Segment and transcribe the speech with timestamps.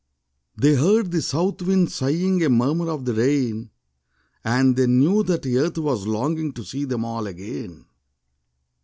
[0.57, 3.69] They heard the South wind sighing A murmur of the rain;
[4.43, 7.85] And they knew that Earth was longing To see them all again.